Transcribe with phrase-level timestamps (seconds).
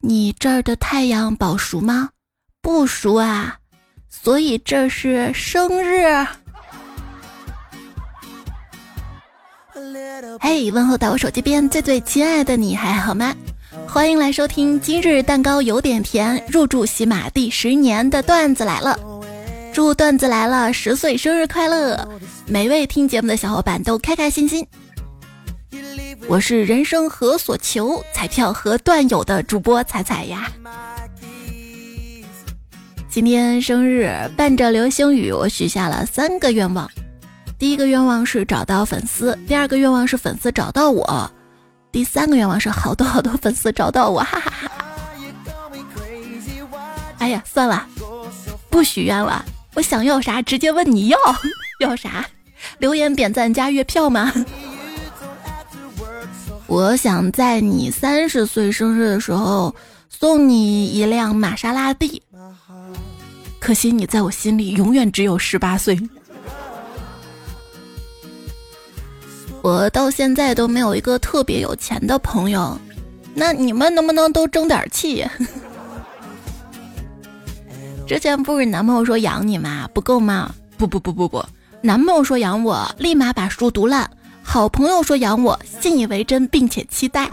[0.00, 2.10] 你这儿的太阳保熟吗？
[2.62, 3.56] 不熟啊，
[4.08, 6.24] 所以这是生日。
[10.38, 13.34] 嘿，问候到我手机边最最亲爱的你，还好吗？
[13.88, 18.96] 欢迎来收听今日蛋糕有点甜，入驻喜马第十年的段子来了。
[19.72, 22.08] 祝段子来了十岁生日快乐！
[22.46, 24.64] 每位听节目的小伙伴都开开心心。
[26.28, 30.52] 我是人生何所求，彩票和段友的主播彩彩呀。
[33.08, 36.88] 今天生日，伴着流星雨，我许下了三个愿望。
[37.58, 41.30] 第一个愿望是找到粉丝，第二个愿望是粉丝找到我，
[41.90, 44.20] 第三个愿望是好多好多粉丝找到我。
[44.20, 44.70] 哈哈哈。
[47.20, 47.86] 哎呀，算了，
[48.68, 49.42] 不许愿了。
[49.74, 51.18] 我想要啥，直接问你要
[51.80, 52.28] 要啥，
[52.78, 54.30] 留言点赞加月票吗？
[56.68, 59.74] 我想在你三十岁生日的时候
[60.10, 62.22] 送你一辆玛莎拉蒂，
[63.58, 65.98] 可惜你在我心里永远只有十八岁。
[69.62, 72.78] 我到现在都没有一个特别有钱的朋友，
[73.34, 75.26] 那你们能不能都争点气？
[78.06, 79.88] 之前不是男朋友说养你吗？
[79.94, 80.54] 不够吗？
[80.76, 81.42] 不不不不不，
[81.80, 84.08] 男朋友说养我，立马把书读烂。
[84.50, 87.30] 好朋友说养我，信以为真，并且期待。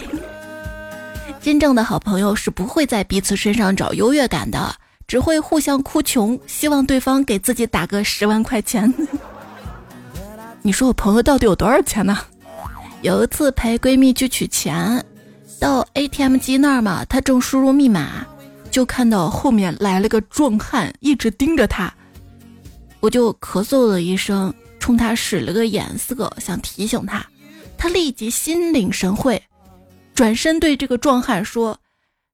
[1.41, 4.75] 真正的好朋友是不会在彼此身上找优越感的，
[5.07, 8.93] 只会互相哭穷，希望对方给自己打个十万块钱。
[10.61, 12.17] 你说我朋友到底有多少钱呢？
[13.01, 15.01] 有一次陪闺蜜去取钱，
[15.57, 18.27] 到 ATM 机那儿嘛，她正输入密码，
[18.69, 21.91] 就看到后面来了个壮汉，一直盯着她，
[22.99, 24.53] 我就咳嗽了一声。
[24.85, 27.25] 冲他使了个眼色，想提醒他，
[27.75, 29.41] 他立即心领神会，
[30.13, 31.75] 转身对这个壮汉说：“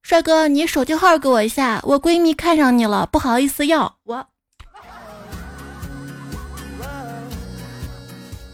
[0.04, 4.16] 帅哥，你手机号给我一下，我闺蜜看上你了，不好意思要我。”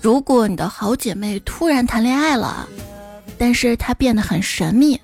[0.00, 2.68] 如果你的好姐妹突然谈恋爱了，
[3.36, 4.96] 但是她变得很神秘，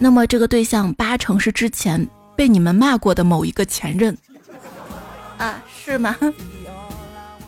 [0.00, 2.04] 那么这个对象八成是之前
[2.34, 4.18] 被你们骂过的某一个前任
[5.38, 5.62] 啊？
[5.72, 6.16] 是吗？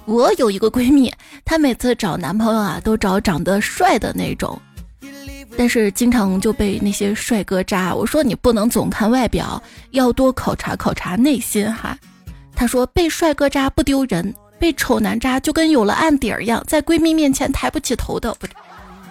[0.04, 1.12] 我有一个闺蜜，
[1.44, 4.60] 她每次找男朋友啊，都找长得帅的那种，
[5.56, 7.94] 但是经常就被那些帅哥渣。
[7.94, 9.62] 我说你不能总看外表，
[9.92, 11.96] 要多考察考察内心哈。
[12.54, 18.46] 她说被帅哥渣不丢人，被丑男渣就跟有了案底儿一样，在闺蜜面前抬不起头的，不，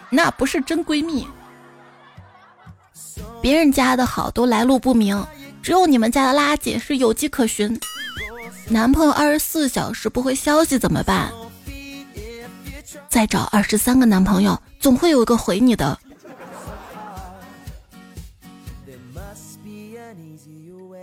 [0.09, 1.25] 那不是真闺蜜。
[3.41, 5.25] 别人家的好都来路不明，
[5.63, 7.79] 只有你们家的垃圾是有迹可循。
[8.71, 11.29] 男朋友二十四小时不回消息怎么办？
[13.09, 15.99] 再找二十三个男朋友，总会有一个回你的。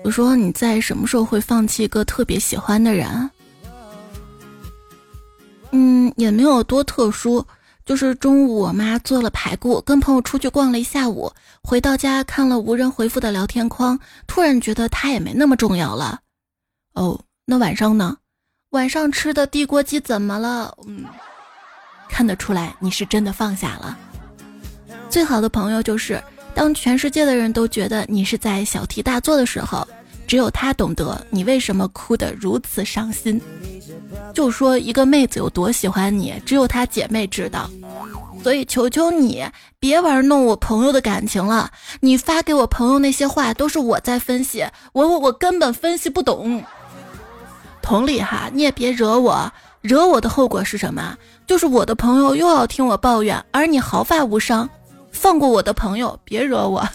[0.03, 3.31] 我说你在什么时候会放弃一个特别喜欢的人？
[5.73, 7.45] 嗯，也没有多特殊，
[7.85, 11.31] 就是中午我妈做了排骨，跟朋友出去逛了一下午，
[11.63, 16.21] 回到家看了无人回复的聊天框，突然觉得他也没那么重要了。
[16.95, 17.21] 哦。
[17.51, 18.15] 那晚上呢？
[18.73, 20.71] 晚上吃的地锅鸡怎么了？
[20.87, 21.03] 嗯，
[22.07, 23.97] 看得出来你是真的放下了。
[25.09, 26.23] 最好的朋友就是，
[26.55, 29.89] 当全世界的人都觉得你是在小题大做的时候，
[30.27, 33.41] 只有他懂得你为什么哭得如此伤心。
[34.35, 37.71] 就说一个妹子有多喜欢你，只有她姐妹知道。
[38.43, 39.43] 所以求求你
[39.81, 41.71] 别玩弄我朋友的感情了。
[42.01, 46.63] 你发给我朋友那些话都是我在分析，我我我根本分析不懂。
[47.89, 49.51] 同理哈，你也别惹我，
[49.81, 51.17] 惹我的后果是什么？
[51.47, 54.69] 就是我的朋友又要听我抱怨，而你毫发无伤。
[55.11, 56.87] 放过我的朋友，别惹我。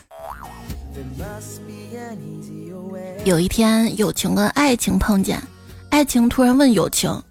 [3.26, 5.42] 有一天，友情跟爱情碰见，
[5.90, 7.24] 爱情突然问友情：“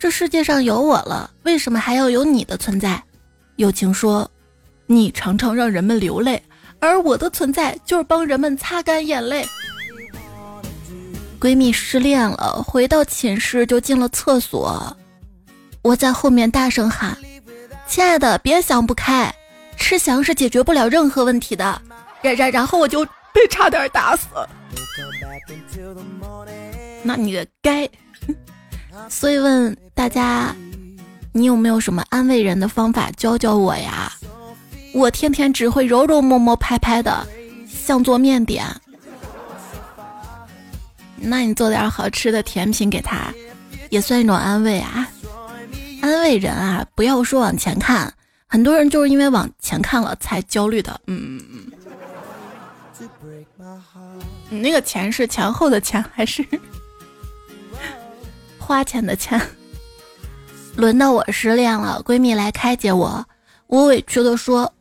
[0.00, 3.02] 这世界上有我了，为什么还要有你的存在？”
[3.56, 4.26] 友情说
[4.88, 6.42] ：“你常常让人们流泪，
[6.80, 9.46] 而我的存在就是帮人们擦干眼泪。”
[11.40, 14.96] 闺蜜失恋了，回到寝室就进了厕所。
[15.82, 17.16] 我在后面大声喊
[17.86, 19.32] ：“亲爱的，别想不开，
[19.76, 21.80] 吃翔是解决不了任何问题的。”
[22.20, 24.26] 然然然后我就被差点打死。
[27.02, 27.88] 那你个该。
[29.08, 30.54] 所以问大家，
[31.32, 34.12] 你有没有什么安慰人的方法教教我呀？
[34.92, 37.24] 我天天只会揉揉摸摸拍拍的，
[37.68, 38.66] 像做面点。
[41.20, 43.32] 那你做点好吃的甜品给他，
[43.90, 45.08] 也算一种安慰啊！
[46.00, 48.12] 安慰人啊，不要说往前看，
[48.46, 51.00] 很多人就是因为往前看了才焦虑的。
[51.06, 51.72] 嗯嗯嗯。
[54.48, 56.44] 你那个钱是前后的钱还是
[58.58, 59.40] 花钱的钱？
[60.76, 63.24] 轮到我失恋了，闺蜜来开解我，
[63.66, 64.72] 我委屈的说：“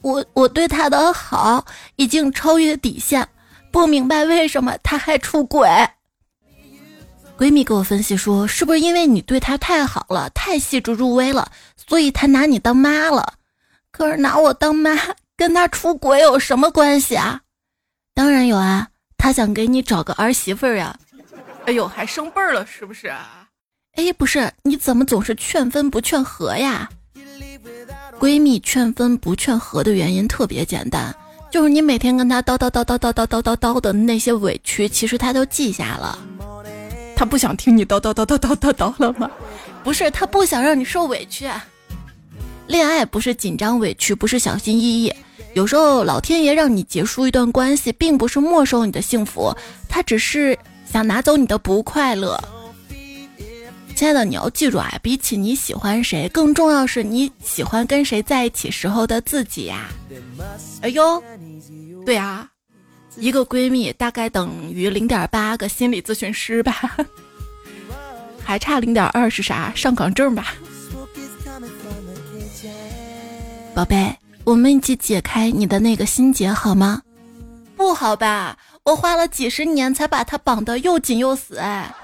[0.00, 1.64] 我我对他的好
[1.96, 3.28] 已经超越底线，
[3.74, 5.68] 不明白为什么他还出轨。”
[7.36, 11.50] 闺蜜给我分析说：“是不是因为你对他太好了，太细致入微了，
[11.88, 13.34] 所以他拿你当妈了？
[13.90, 14.96] 可是拿我当妈
[15.36, 17.40] 跟他出轨有什么关系啊？
[18.14, 18.86] 当然有啊，
[19.18, 20.96] 他想给你找个儿媳妇儿呀。
[21.66, 23.48] 哎呦，还生辈儿了是不是啊？
[23.96, 26.88] 哎，不是，你怎么总是劝分不劝和呀？
[28.20, 31.12] 闺蜜劝分不劝和的原因特别简单，
[31.54, 36.18] 就是你每天跟他叨叨叨叨叨叨叨叨叨的那些委屈，其实他都记下了。”
[37.14, 39.30] 他不想听你叨叨叨叨叨叨叨了吗？
[39.84, 41.48] 不是，他不想让你受委屈。
[42.66, 45.14] 恋爱不是紧张委屈，不是小心翼翼。
[45.52, 49.56] 有时候老天爷让你结束一段关系，并不是没收你的幸福，
[49.88, 52.36] 他只是想拿走你的不快乐。
[53.94, 59.86] 亲爱的，你要记住啊，比起你喜欢谁，更重要是你喜欢跟谁在一起时候的自己呀。
[60.80, 61.22] 哎呦，
[62.04, 62.48] 对啊。
[63.16, 66.96] 一个闺蜜大概等于零点八个心理咨询师吧，
[68.44, 69.72] 还差零点二是啥？
[69.74, 70.54] 上岗证吧。
[73.72, 74.12] 宝贝，
[74.42, 77.02] 我们一起解开你的那个心结好吗？
[77.76, 81.94] 不好吧，我花了几十年才把它绑得又紧又死哎。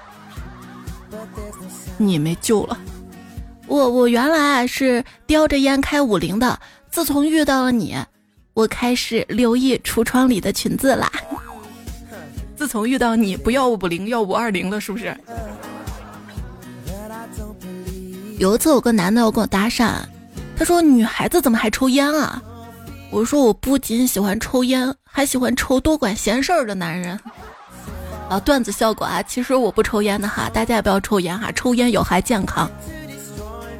[1.97, 2.79] 你没救了。
[3.67, 6.57] 我我原来是叼着烟开五零的，
[6.89, 7.97] 自从遇到了你。
[8.53, 11.11] 我开始留意橱窗里的裙子啦。
[12.55, 15.15] 自从遇到你，不要五零，要五二零了，是不是？
[18.37, 19.93] 有一次，有个男的要跟我搭讪，
[20.57, 22.41] 他说：“女孩子怎么还抽烟啊？”
[23.09, 27.19] 我说：“我不仅喜欢抽烟，还喜欢抽多管闲事儿的男人。”
[28.29, 29.21] 啊，段子效果啊！
[29.23, 32.69] 其实我不抽烟的哈，大家也不要抽烟哈，抽烟有害健康。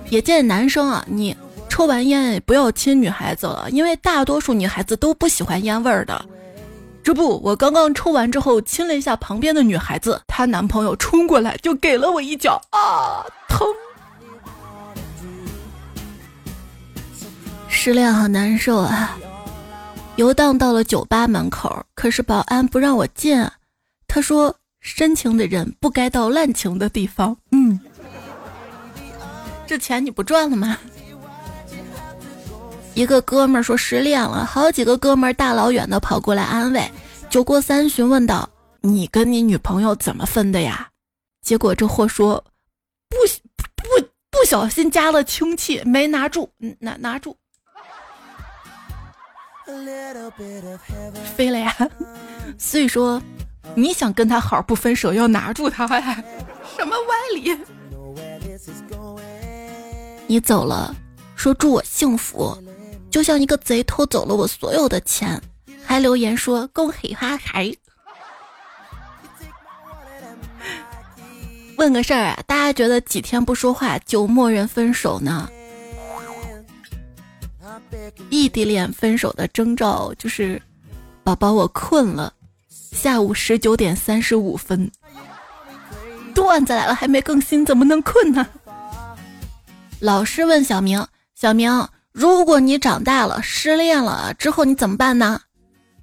[0.09, 1.35] 也建议男生啊，你。
[1.71, 6.23] 抽完烟不要亲女孩子了，因为大多数女孩子都不喜欢烟味儿的。
[7.01, 13.65] 这不，我刚刚抽完之后亲了一下旁边的女孩子，她男朋友冲过来就给了我一脚，啊，疼！
[17.69, 19.17] 失恋好难受啊！
[20.17, 23.47] 游荡到了酒吧门口，可是保安不让我进，
[24.09, 27.37] 他说深情的人不该到滥情的地方。
[27.53, 27.79] 嗯，
[29.65, 30.77] 这钱你不赚了吗？
[32.93, 36.91] 一个哥们儿说失恋了，好几个哥们儿大老远的跑过来安慰。
[37.29, 38.49] 酒过三巡，问道
[38.81, 40.89] ：“你跟你女朋友怎么分的呀？”
[41.41, 42.43] 结果这货说
[43.09, 43.15] ：“不
[43.75, 47.35] 不不小心加了氢气，没拿住，拿拿住，
[51.35, 51.73] 飞了呀。
[52.59, 53.21] ”所以说，
[53.73, 56.23] 你想跟他好不分手，要拿住他呀？
[56.77, 57.57] 什么歪理？
[60.27, 60.93] 你走了，
[61.35, 62.57] 说祝我幸福。
[63.11, 65.39] 就像一个贼偷走了我所有的钱，
[65.85, 67.71] 还留言说恭喜发财。
[71.77, 75.49] 问个事儿啊，大家觉得几天不说话就默认分手呢？
[78.29, 80.61] 异地恋分手的征兆就是，
[81.23, 82.33] 宝宝我困了，
[82.69, 84.89] 下午十九点三十五分。
[86.33, 88.47] 段子来了还没更新，怎么能困呢？
[89.99, 91.69] 老师问小明，小明。
[92.11, 95.39] 如果你长大了失恋了之后你怎么办呢？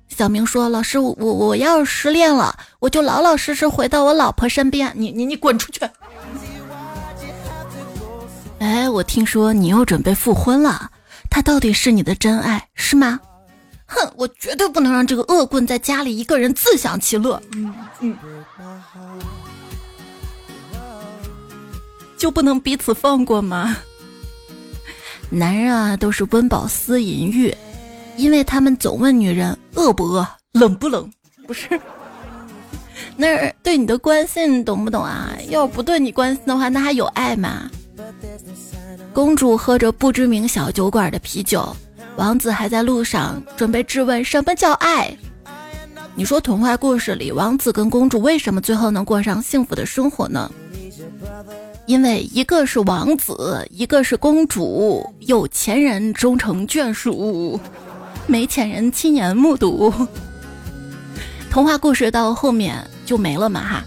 [0.08, 4.90] 小明说：“老师，我我我要是失恋了，我就老老实实回到我老婆身边。
[4.96, 5.80] 你你你滚出去！”
[8.58, 10.90] 哎，我听说你又准备复婚了，
[11.30, 13.20] 他到底是你的真爱是吗？
[13.86, 17.40] 哼，我绝对不能让这个恶棍在家里一个人自享其乐。
[17.52, 18.16] 嗯嗯，
[22.16, 23.76] 就不能彼此放过吗？
[25.30, 27.54] 男人啊，都是温饱思淫欲，
[28.16, 31.10] 因为他们总问女人饿不饿、冷不冷，
[31.46, 31.78] 不是？
[33.16, 35.30] 那对你的关心，你懂不懂啊？
[35.50, 37.70] 要不对你关心的话，那还有爱吗？
[39.12, 41.76] 公主喝着不知名小酒馆的啤酒，
[42.16, 45.14] 王子还在路上准备质问什么叫爱。
[46.14, 50.50] 你说童话故事里，王子跟公主为什么最后能过上幸福的生活呢？
[51.88, 57.58] 因为一个是王子，一个是公主，有钱人终成眷属，
[58.26, 59.90] 没钱人亲眼目睹。
[61.50, 62.76] 童话故事到后面
[63.06, 63.84] 就没了嘛哈？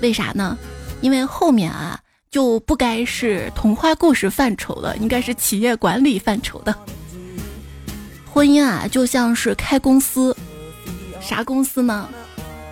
[0.00, 0.56] 为啥呢？
[1.00, 1.98] 因为后面啊
[2.30, 6.72] 就不该是童话故事范畴的，应该是企业管理范畴的。
[8.32, 10.36] 婚姻啊就像是开公司，
[11.20, 12.08] 啥公司呢？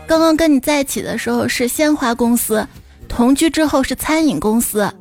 [0.06, 2.64] 刚刚跟你在一起的时候是鲜花公司，
[3.08, 4.92] 同居之后是餐饮公司，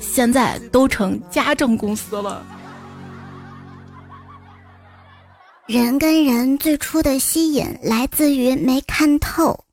[0.00, 2.44] 现在都成家政公司了。
[5.66, 9.64] 人跟人最初的吸引来自于没看透。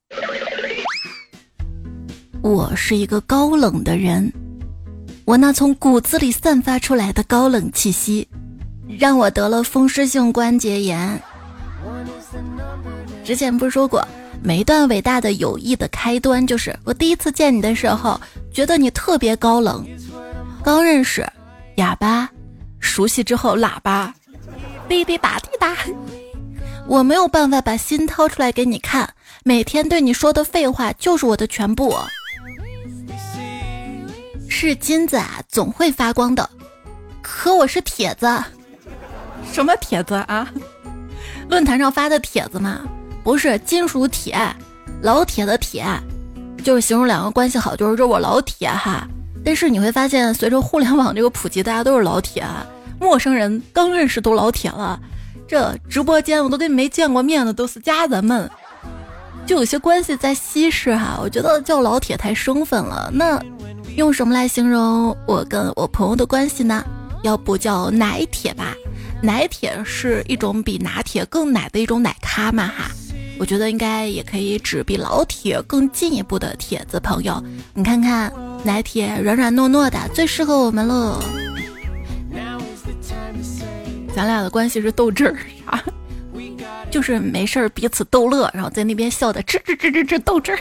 [2.41, 4.33] 我是一个高冷的人，
[5.23, 8.27] 我那从骨子里散发出来的高冷气息，
[8.99, 11.21] 让我得了风湿性关节炎。
[13.23, 14.05] 之前不是说过，
[14.45, 18.19] 每一段伟大的友谊的开端就是我第一次见你的时候，
[18.51, 19.87] 觉得你特别高冷。
[20.61, 21.25] 刚认识，
[21.75, 22.27] 哑巴；
[22.81, 24.13] 熟悉之后，喇叭。
[24.89, 25.77] 滴滴答滴答，
[26.85, 29.09] 我没有办法把心掏出来给你看。
[29.45, 31.95] 每天对你说的废话就是我的全部。
[34.49, 36.49] 是金子啊，总会发光的。
[37.21, 38.27] 可我是铁子，
[39.53, 40.51] 什么铁子啊？
[41.49, 42.81] 论坛上发的帖子嘛？
[43.23, 44.37] 不是金属铁，
[45.01, 45.85] 老铁的铁，
[46.63, 49.07] 就是形容两个关系好，就是说我老铁哈。
[49.45, 52.45] 但是你会发现，随着互联网这个普及，大家都是老铁。
[52.99, 54.99] 陌生人刚认识都老铁了，
[55.47, 58.49] 这直播间我都跟你没见过面的都是家人们，
[59.45, 61.19] 就有些关系在稀释哈。
[61.21, 63.41] 我觉得叫老铁太生分了，那
[63.97, 66.83] 用什么来形容我跟我朋友的关系呢？
[67.23, 68.73] 要不叫奶铁吧？
[69.21, 72.89] 奶铁是一种比拿铁更奶的一种奶咖嘛哈。
[73.39, 77.43] 我觉得应该也可以指比老铁更进一步的铁子朋友。
[77.73, 78.31] 你看看
[78.63, 81.21] 奶铁软软糯糯的，最适合我们了。
[84.15, 85.35] 咱俩的关系是斗智儿
[85.65, 85.83] 啥？
[86.91, 90.59] 就是没事儿彼此逗乐，然后在那边笑的吱吱吱吱吱斗智儿。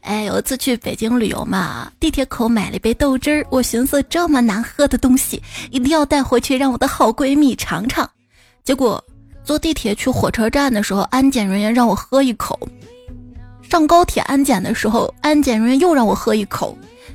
[0.00, 8.10] 哎，有一次去北京旅游嘛，地铁口买了一杯豆汁儿，我寻思这么难喝的东西一定要带回去让我的好闺蜜尝尝。
[8.64, 9.02] 结果
[9.50, 12.56] 坐地铁去火车站的时候，安检人员让我喝一口；
[13.68, 16.72] 上高铁安检的时候，安检人员又让我喝一口；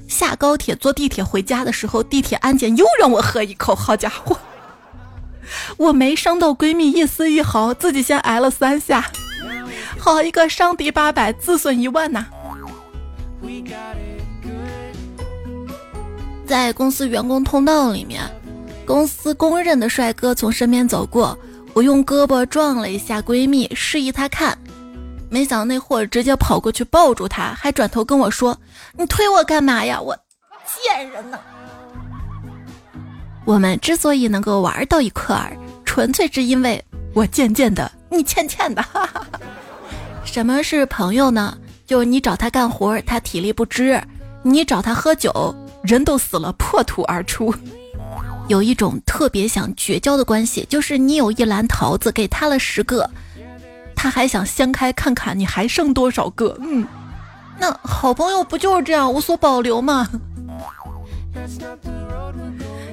[0.09, 3.73] 下高铁坐地铁回家的时候，地铁安检又让我喝一口。
[3.73, 4.35] 好家伙！
[5.77, 9.09] 我没伤到闺蜜一丝一毫，自己先挨了三下，
[9.97, 12.25] 好一个伤敌八百，自损一万呐！
[16.45, 18.21] 在公司员工通道里面，
[18.85, 21.39] 公司公认的帅哥从身边走过，
[21.75, 24.57] 我用胳膊撞了一下闺蜜，示意她看，
[25.29, 28.57] 没想到那货直接跑过去抱住她，还转头跟我说
[28.97, 29.99] ：“你推我干嘛呀？
[29.99, 30.17] 我
[30.65, 31.37] 贱人呢！”
[33.43, 36.81] 我们之所以能够玩到一块儿，纯粹是因为
[37.13, 38.81] 我贱贱的，你欠欠的。
[40.23, 41.57] 什么是朋友呢？
[41.85, 43.99] 就你找他干活，他体力不支；
[44.43, 45.53] 你找他喝酒，
[45.83, 47.53] 人都死了，破土而出。
[48.47, 53.09] 有一种特别想绝交的关系，就是你有一篮桃子，给他了十个，
[53.95, 56.55] 他还想掀开看看你还剩多少个。
[56.61, 56.87] 嗯，
[57.59, 60.07] 那好朋友不就是这样无所保留吗？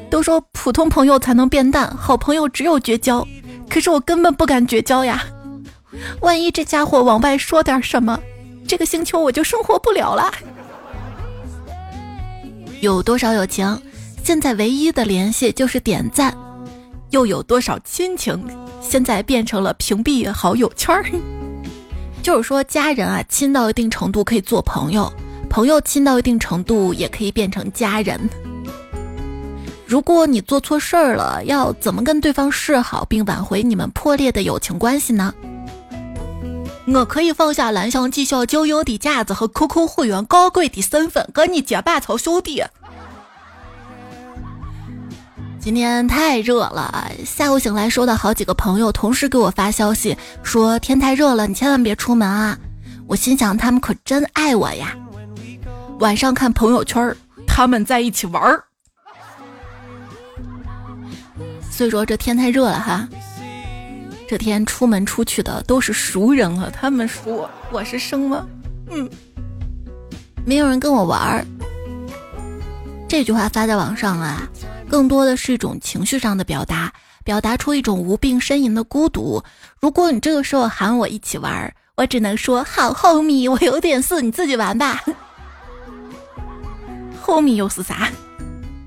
[0.09, 3.27] 都说普通朋友才能变淡，好朋友只有绝交。
[3.69, 5.23] 可是我根本不敢绝交呀，
[6.21, 8.19] 万一这家伙往外说点什么，
[8.67, 10.33] 这个星球我就生活不了了。
[12.81, 13.81] 有多少友情，
[14.25, 16.33] 现在唯一的联系就是点赞；
[17.11, 18.41] 又有多少亲情，
[18.81, 21.05] 现在变成了屏蔽好友圈儿。
[22.23, 25.13] 就是说，家人啊，亲到一定程度可以做朋友，
[25.51, 28.31] 朋友亲到一定程度也可以变成家人。
[29.85, 35.35] 如果你做错事儿了，要怎么跟对方示好并挽回你们破裂的友情关系呢？
[36.87, 42.63] 我可以放下蓝翔技校交友的架子和 QQ 会员高贵的身份，跟你结拜成兄弟。
[45.63, 52.59] 今天太热了，下午醒来收到好几个朋友同时给我发消息说天太热了，你千万别出门啊！
[53.07, 54.93] 我心想他们可真爱我呀。
[56.01, 57.15] 晚上看朋友圈，
[57.47, 58.65] 他们在一起玩儿。
[61.71, 63.09] 所以说这天太热了哈，
[64.29, 66.73] 这天出门出去的都是熟人了。
[66.73, 68.45] 他们说我是生吗？
[68.91, 69.09] 嗯，
[70.45, 71.47] 没有人跟我玩儿。
[73.09, 74.43] 这句话发在网上啊，
[74.93, 76.93] 更多的是一种情绪上的表达，
[77.25, 79.43] 表达出一种无病呻吟的孤独。
[79.81, 85.03] 如果你这个时候喊我一起玩，我只能说好，homie，我有点事，你自己玩吧。
[87.23, 88.11] 好米又是啥？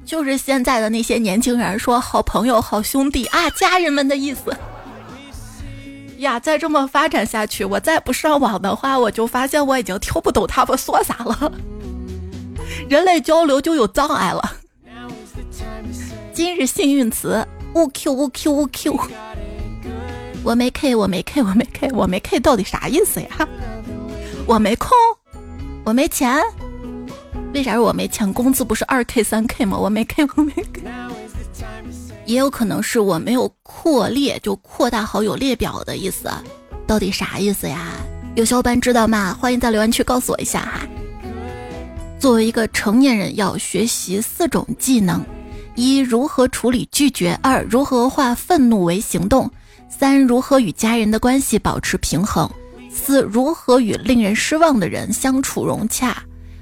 [0.06, 4.56] 就是现在的那些年轻人说好朋友、好兄弟啊，家人们的意思
[6.20, 6.40] 呀。
[6.40, 11.52] 再这么发展下去，我再不上网的话，我就发现我已经听不懂他们说啥了，
[12.88, 14.58] 人类交流就有障碍了。
[16.36, 19.00] 今日幸运词：乌 q 乌 q 乌 q。
[20.44, 23.48] 我没 K，我没 K，我没 K，我没 K，到底啥意思呀？
[24.46, 24.90] 我没空，
[25.86, 26.44] 我没钱，
[27.54, 28.34] 为啥是我没钱？
[28.34, 29.78] 工资不是二 K 三 K 吗？
[29.78, 30.82] 我没 K，我没 K。
[32.26, 36.30] 也有可能是我没有扩列，就扩大好友列表的意思，
[36.86, 37.94] 到底啥意思呀？
[38.36, 39.34] 有小伙伴知道吗？
[39.40, 40.82] 欢迎在留言区告诉我一下哈。
[42.20, 45.24] 作为一个成年人，要学习四种技能：
[45.76, 49.50] 一、如何处理拒绝；二、如何化愤怒为行动。
[49.88, 52.50] 三、如何与家人的关系保持平衡；
[52.92, 56.22] 四、如何与令人失望的人相处融洽。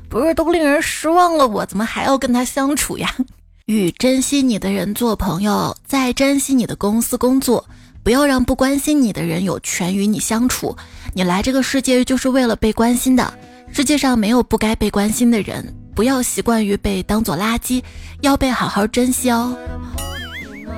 [0.10, 3.12] 不是都令人失望了，我怎么还要跟他相处呀？
[3.66, 7.66] 与珍惜你的人做朋友，在珍惜你的公司工作，
[8.04, 10.76] 不要让不关心你的人有权与你相处。
[11.14, 13.34] 你来这个世界就是为了被关心的，
[13.72, 15.74] 世界上没有不该被关心的人。
[15.96, 17.84] 不要习惯于被当做垃圾，
[18.22, 19.58] 要被好好珍惜哦。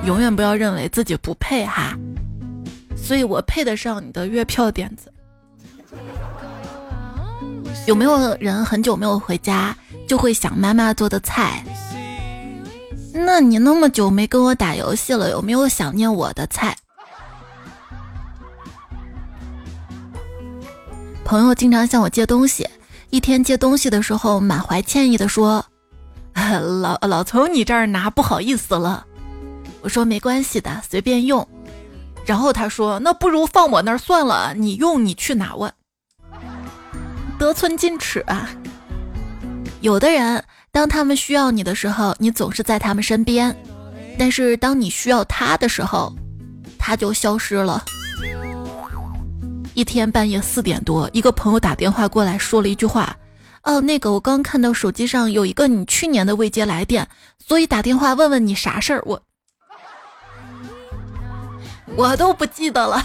[0.04, 1.96] 永远不要认为自己不配哈。
[2.96, 5.12] 所以我配得上你的月票点子。
[7.86, 9.76] 有没有人很久没有回家，
[10.08, 11.64] 就会想妈妈做的菜？
[13.14, 16.76] 那你那么久没跟我打游戏了，有没有想念我的菜？
[21.24, 22.68] 朋友经常向我借东西，
[23.16, 25.64] 一天借东西的时候，满怀歉意的说
[26.82, 29.06] ：“老老从你这儿拿，不好意思了。”
[29.80, 31.48] 我说：“没关系的，随便用。”
[32.26, 35.72] 然后他说：“那不如放我那儿算了，你用你去拿问。”
[37.40, 38.50] 得寸进尺啊！
[39.80, 43.50] 有的人，当他们需要你的时候，你总是在他们身边；
[44.18, 46.14] 但是当你需要他的时候，
[46.78, 47.82] 他就消失了。
[49.76, 53.14] 一天半夜四点多，一个朋友打电话过来，说了一句话
[53.62, 57.06] ：“哦，那个我刚看到手机上有一个你去年的未接来电，
[57.46, 59.20] 所以打电话问问你啥事儿。”我。
[61.94, 63.04] 我都不记得了。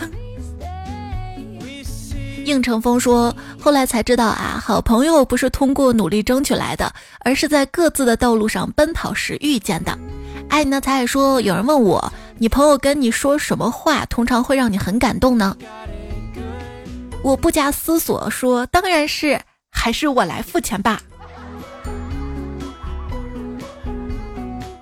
[2.46, 10.00] 应成风说：“后来才知道啊，好朋友不是通过努力争取来的，而是在各自的道路上奔跑时遇见的。”
[10.48, 15.54] 爱你的彩彩说：“有人问我，你朋友跟你说什么话，通常会让你很感动呢？”
[17.24, 21.02] 我不加思索说：“当然是，还是我来付钱吧。”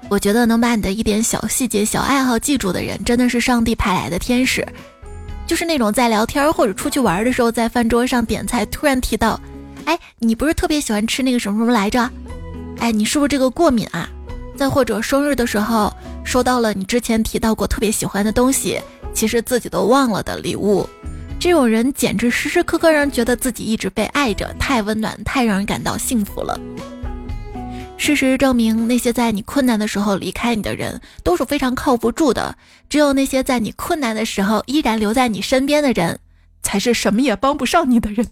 [0.09, 4.65] 我觉得能把你的一点小细节、小爱好记住的人，真的是上帝派来的天使。
[5.45, 9.39] 就是那种在聊天或者出去玩的时候，在饭桌上点菜，突然提到
[9.85, 12.09] ：“哎，你不是特别喜欢吃那个什么什么来着？
[12.79, 14.09] 哎，你是不是这个过敏啊？”
[14.55, 18.79] 再或者生日的时候收到了你之前提到过特别喜欢的东西，
[19.13, 20.87] 其实自己都忘了的礼物，
[21.39, 26.59] 这种人简直时时刻刻让人觉得自己一直被爱着，太温暖，太让人感到幸福了。
[27.95, 32.57] 事实证明，那些在你困难的时候离开你的人都是非常靠不住的。
[32.89, 36.19] 只有那些在你困难的时候依然留在你身边的人，
[36.61, 38.27] 才是什么也帮不上你的人。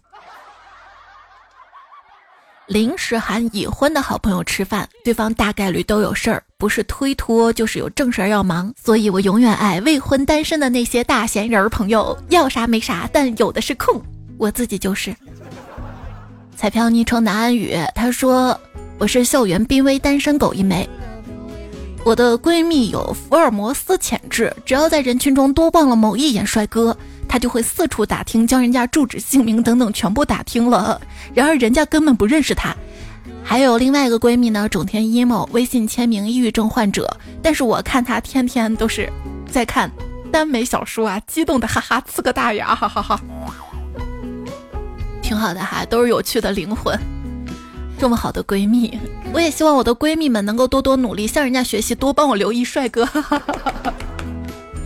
[2.67, 8.73] 临时喊已婚的好朋友吃饭，对方大概率都有事儿，不是推脱就是有正事儿要忙。
[8.81, 14.01] 所以我永远爱未婚单身的那些大闲人儿朋友，要啥没啥，但有的是空。
[14.37, 15.15] 我自己就是。
[16.55, 18.59] 彩票昵称南安宇，他说。
[18.99, 20.89] 我是校园濒危单身狗一枚，
[22.03, 26.97] 我的闺蜜有福尔摩斯潜质，只要在人群中多望了某一眼帅哥，
[27.29, 30.99] 她就会四处打听，将人家住址、姓名等等全部打听了。
[31.31, 32.75] 然而人家根本不认识他。
[33.49, 37.09] 还有另外一个闺蜜呢，整天 emo，微信签名抑郁症患者，
[37.41, 39.09] 但是我看她天天都是
[39.49, 39.89] 在看
[40.29, 43.21] 耽美小说啊，激动的哈哈呲个大牙，哈哈哈，
[45.21, 46.93] 挺好的哈，都是有趣的灵魂。
[47.97, 48.99] 这么好的闺蜜，
[49.31, 53.05] 我也希望我的闺蜜们能够多多努力，向人家学习，多帮我留意帅哥。
[53.05, 53.93] 哈哈哈哈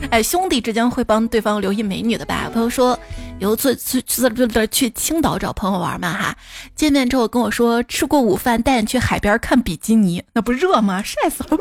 [0.09, 2.49] 哎，兄弟之间会帮对方留意美女的吧？
[2.51, 2.99] 朋友说
[3.39, 6.35] 有次去去去青岛找朋友玩嘛哈，
[6.75, 11.01] 见面之后跟我说吃过午饭，带你去海边看比基尼，那不热吗？
[11.01, 11.57] 晒死了。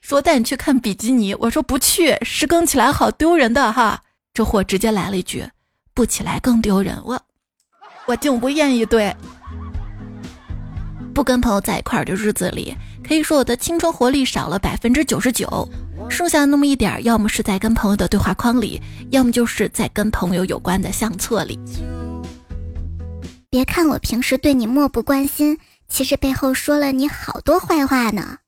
[0.00, 4.02] 说带你去看比基尼，我说不去，十更起来好丢人的哈。
[4.32, 5.48] 这货直接来了一句，
[5.94, 7.00] 不起来更丢人。
[7.04, 7.20] 我
[8.06, 9.14] 我竟不愿意对。
[11.14, 15.68] 不跟朋友在一块儿的日子里，可以说我的青春活力少了百分之九十九，
[16.10, 21.56] 剩下那么一点儿，要么是在跟朋友的对话框里，要么就是在跟朋友有关的相册里。
[23.48, 25.56] 别看我平时对你漠不关心，
[25.88, 28.38] 其实背后说了你好多坏话呢。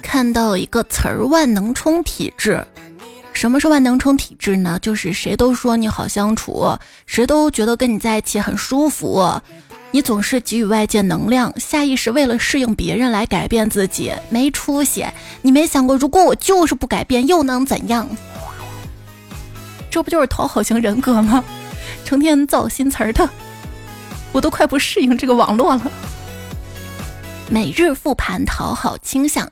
[0.00, 2.64] 看到一个词儿“万能充体质”。
[3.40, 4.78] 什么是万能充体质呢？
[4.82, 6.76] 就是谁都说你好相处，
[7.06, 9.40] 谁都觉得跟你在一起很舒服，
[9.92, 15.06] 你总是给予外界能量，下意识为了适应别人来改变自己，没出息。
[15.40, 18.06] 你没想过，如果我就是不改变，又能怎样？
[19.90, 21.42] 这不就是讨好型人格吗？
[22.04, 23.26] 成天造新词儿的，
[24.32, 25.90] 我都快不适应这个网络了。
[27.48, 29.50] 每日复盘讨好倾向：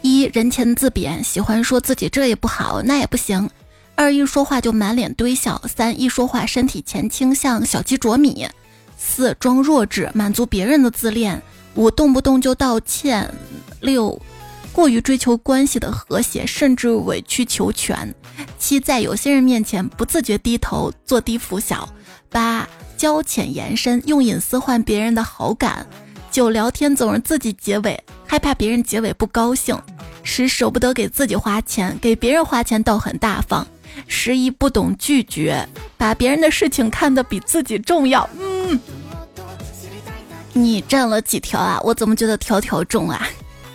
[0.00, 3.48] 一人前自贬，喜欢说自己这也不好那也不行；
[3.94, 8.46] 二一说话就满脸堆笑；三一说话身体前倾向小鸡啄米。
[8.96, 11.38] 四装弱智，满足别人的自恋；
[11.74, 13.24] 五动不动就道歉；
[13.80, 14.20] 六
[14.72, 18.08] 过于追求关系的和谐，甚至委曲求全；
[18.58, 21.88] 七在有些人面前不自觉低头，做低服小；
[22.28, 25.84] 八交浅言深，用隐私换别人的好感；
[26.30, 29.74] 九聊天总是自己结尾，害怕别人结尾不高兴；
[30.22, 33.64] 十舍不得给自己花钱，给别人花钱倒很大方；
[34.06, 38.28] 十一不懂拒绝，把别人的事情看得比自己重要。
[38.38, 38.78] 嗯，
[40.52, 41.80] 你占了几条啊？
[41.82, 43.26] 我怎么觉得条条中啊？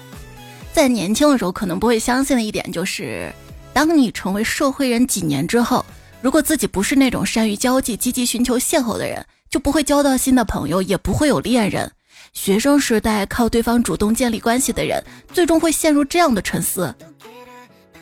[0.72, 3.34] 在年轻的时候，可能不会相信的一点就是，
[3.74, 5.84] 当你成为社会人几年之后，
[6.22, 11.92] 如果自己不是那种善于交际、积极寻求邂逅的人，就不会交到新的朋友，也不会有恋人。
[12.34, 16.94] 学生时代靠对方主动建立关系的人，最终会陷入这样的沉思：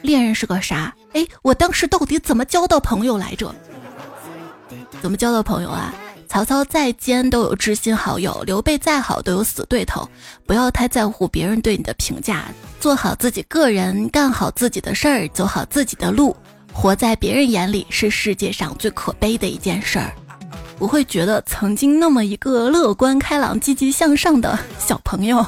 [0.01, 0.95] 恋人是个啥？
[1.13, 3.53] 哎，我当时到底怎么交到朋友来着？
[5.01, 5.93] 怎么交到朋友啊？
[6.27, 10.09] 曹操再奸都有知心好友，刘备再好都有死对头。
[10.47, 12.45] 不要太在乎别人对你的评价，
[12.79, 16.35] 做好自己个人，干好自己的事儿，走好自己的路。
[16.71, 20.13] 活在别人眼里是世界上最可悲的一件事儿。
[20.81, 25.45] 不会觉得曾经那么一个乐观开朗、积极向上的小朋友，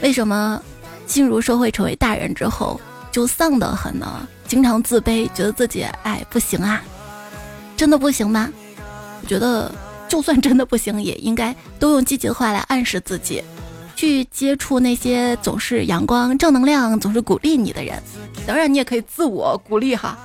[0.00, 0.58] 为什么
[1.04, 2.80] 进入社会成为大人之后
[3.12, 4.26] 就丧得很呢？
[4.48, 6.82] 经常自卑，觉得自己哎不行啊，
[7.76, 8.48] 真的不行吗？
[9.20, 9.70] 我觉得。
[10.08, 13.44] 就算真的不行，也应该都用积极的话来暗示自己，
[13.94, 18.02] 去接触那些总是阳光、正能量、总是鼓励你的人。
[18.44, 20.18] 当然，你也可以自我鼓励哈。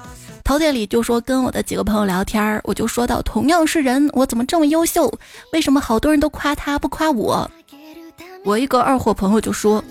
[0.45, 5.11] 陶店里就说跟我的几个朋友聊天，我就说到，同样是人，我怎么这么优秀？
[5.51, 7.49] 为什么好多人都夸他不夸我？
[8.43, 9.83] 我一个二货朋友就说，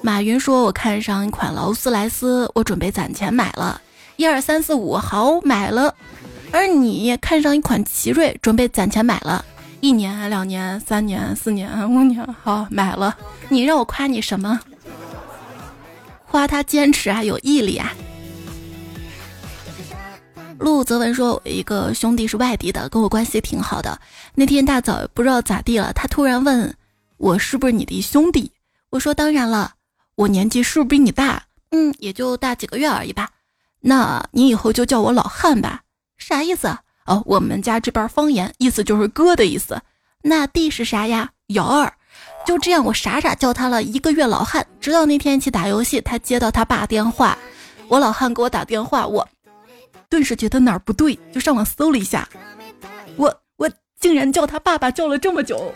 [0.00, 3.78] 马云说我看上一款劳斯莱斯，我准备攒钱买了，
[4.16, 5.94] 一二三四五，好买了。
[6.52, 9.44] 而你看上一款奇瑞，准备攒钱买了，
[9.80, 13.14] 一年、两年、三年、四年、五年，好买了。
[13.50, 14.58] 你让我夸你什么？
[16.30, 17.92] 夸他坚持啊，有毅力啊。
[20.60, 23.98] 陆泽文说，我一个兄弟是外地的，跟我关系挺好的。
[24.34, 26.74] 那天大早不知道咋地了，他突然问
[27.16, 28.52] 我是不是你的兄弟？
[28.90, 29.72] 我说当然了。
[30.16, 31.42] 我年纪是不是比你大？
[31.70, 33.30] 嗯，也就大几个月而已吧。
[33.80, 35.80] 那你以后就叫我老汉吧。
[36.18, 36.68] 啥意思？
[37.06, 39.80] 哦，我们家这边方言，意思就是哥的意思。
[40.20, 41.30] 那弟是啥呀？
[41.46, 41.90] 姚二。
[42.44, 47.38] 就这样，我傻傻叫他了一个月老汉，直到那天一起打游戏，他接到他爸电话，
[47.88, 49.26] 我老汉给我打电话，我
[50.10, 52.28] 顿时觉得哪儿不对，就上网搜了一下，
[53.14, 53.70] 我我
[54.00, 55.72] 竟然叫他爸爸叫了这么久。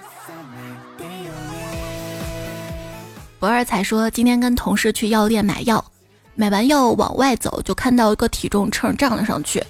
[3.38, 5.83] 博二才说今天跟同事去药店买药，
[6.35, 9.62] 买完药往外走，就看到一个体重秤站了上去。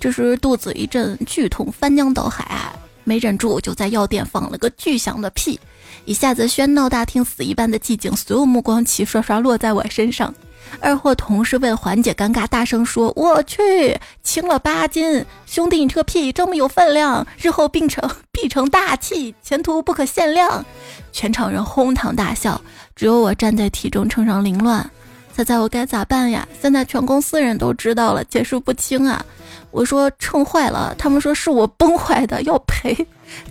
[0.00, 2.72] 这时肚子一阵剧痛，翻江倒海！
[3.04, 5.60] 没忍住，就在药店放了个巨响的屁，
[6.04, 10.34] 一下子喧闹大厅死一般的寂静，所有目光齐刷刷落在我身上。
[10.78, 20.64] 二货同事为了缓解尴尬，大声说：“我去，轻了八斤，兄弟，你这个屁这么有分量，日后必成 必成大器，前途不可限量。”
[21.12, 22.60] 全场人哄堂大笑，
[22.94, 24.88] 只有我站在体重秤上凌乱。
[25.32, 26.46] 猜猜我该咋办呀？
[26.60, 29.24] 现在全公司人都知道了，解释不清啊！
[29.70, 32.96] 我说秤坏了，他们说是我崩坏的，要赔。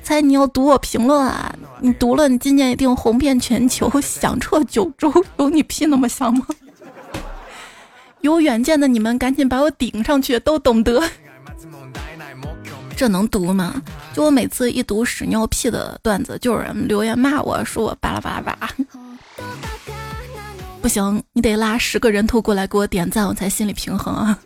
[0.03, 1.53] 猜你要读我评论啊？
[1.79, 5.12] 你读了，你今年一定红遍全球，响彻九州。
[5.38, 6.45] 有你屁那么响吗？
[8.21, 11.01] 有远见的你们赶紧把我顶上去，都懂得。
[12.95, 13.82] 这能读吗？
[14.13, 18.69] 就我每次一读屎尿屁的段子，就有人留言骂我说我巴拉巴拉巴拉。
[20.82, 24.38] 不行，你得拉十个人头过来给我点赞，我才心里平衡啊。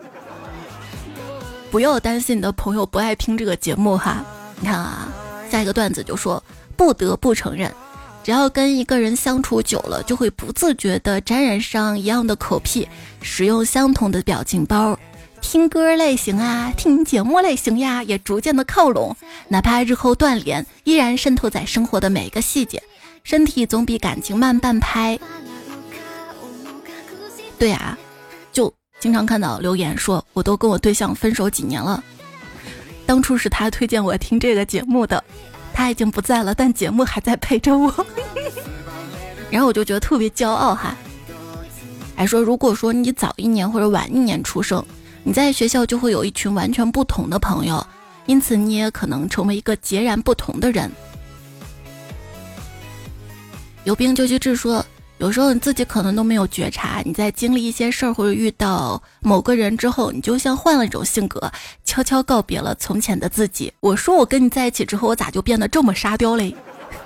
[1.71, 4.23] 不要担心你的朋友不爱听这个节目哈。
[4.59, 5.07] 你看啊，
[5.49, 6.43] 下一个段子就说，
[6.77, 7.73] 不得不承认，
[8.23, 12.88] 只要跟一个人相处久了，就会不自觉地沾染上一样的口癖，
[13.21, 14.97] 使用相同的表情包，
[15.41, 19.15] 听歌类型啊，听节目类型呀，也逐渐的靠拢。
[19.49, 22.81] 哪怕日后断联，依然渗透在生活的每一个细节。
[23.23, 25.19] 身体总比感情慢半拍。
[27.59, 27.97] 对啊。
[28.53, 32.03] 就经常看到留言说，我都跟我对象分手几年了，
[33.05, 35.23] 当初是他推荐我听这个节目的，
[35.73, 37.93] 他已经不在了，但节目还在陪着我。
[39.49, 40.95] 然后我就觉得特别骄傲哈。
[42.15, 44.86] 还说，如果说你早一年或者晚一年出生，
[45.23, 47.86] 你在学校就会有一群完全不同的朋友，
[48.27, 50.91] 因此你也可能成为一个截然不同的人。
[53.83, 54.86] 有病就去治，说
[55.23, 61.49] 有时候你自己可能都没有觉察，你在经历一些事儿或者遇到某个人之后，你就像换了一种性格，
[61.86, 63.71] 悄悄告别了从前的自己。
[63.79, 66.53] 我说我跟你在一起之后，我咋就变得这么沙雕嘞？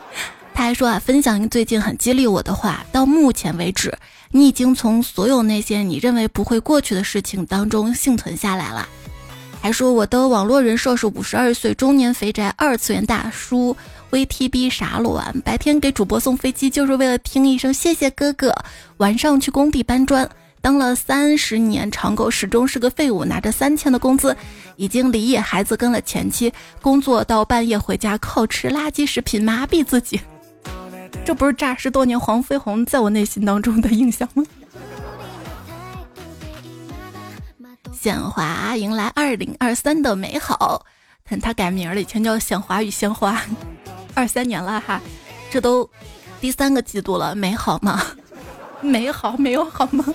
[0.56, 2.84] 他还说啊，分享一个最近很激励我的话。
[2.92, 3.96] 到目前为止，
[4.32, 8.90] 你已经从所有那些你认为不会过去的事情当中幸存下来了。
[9.62, 13.78] 还说我的网络人设是五十二岁中年肥宅二次元大叔
[14.12, 15.40] ，VTB 啥卵？
[15.42, 18.54] 白天给主播送飞机就是为了听一声谢谢哥哥，
[18.98, 20.30] 晚上去工地搬砖。
[20.60, 24.36] 当了三十年长狗，始终是个废物，拿着三千的工资，
[24.76, 30.20] 已经离异，孩子跟了前妻，工作到半夜回家，靠吃垃圾食品麻痹自己。
[31.24, 34.44] 这不是诈尸多年黄飞鸿在我内心当中的印象吗？
[37.98, 40.86] 鲜花迎来二零二三的美好，看
[41.36, 43.42] 他改名了，以前叫鲜花与鲜花，
[44.14, 45.02] 二三年了哈，
[45.50, 45.90] 这都
[46.40, 48.02] 第三个季度了，美好吗？
[48.80, 50.06] 美好没有好吗？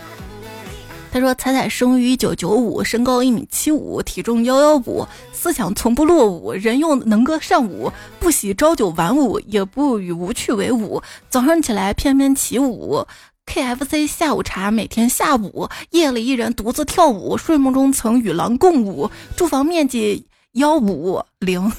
[1.10, 11.02] 他说：“彩彩生于一九九五，身高一米七五，体重幺幺五，思想从不落伍，人又能歌善舞，不喜朝九晚五，也不与无趣为伍。
[11.28, 13.06] 早上起来翩翩起舞
[13.44, 19.10] ，KFC 下午茶每天下午，夜里一人独自跳舞，睡梦中曾与狼共舞。
[19.36, 21.72] 住房面积幺五零，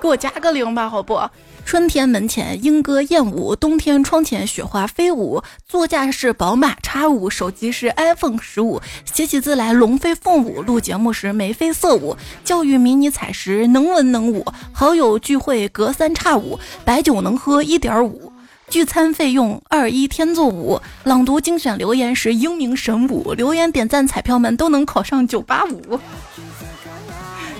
[0.00, 1.20] 给我加个零吧，好不？”
[1.66, 5.42] 春天门前莺歌燕舞，冬天窗前雪花飞舞。
[5.68, 8.80] 座驾是宝马叉五，手机是 iPhone 十五。
[9.04, 12.16] 写起字来龙飞凤舞，录节目时眉飞色舞。
[12.42, 16.58] 教育迷你彩时能文能武，好友聚会隔三差五。
[16.84, 18.32] 白酒能喝一点五，
[18.68, 20.80] 聚餐费用二一天作五。
[21.04, 26.00] 朗读精选留言时英明神武，留言点赞彩票们都能考上九八五。